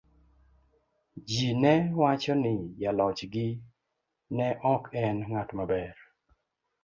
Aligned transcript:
Ji 1.29 1.49
ne 1.61 1.73
wacho 1.99 2.33
ni 2.43 2.53
jalochgi 2.81 3.47
ne 4.35 4.47
ok 4.73 4.83
en 5.05 5.17
ng'at 5.29 5.49
maber. 5.57 5.95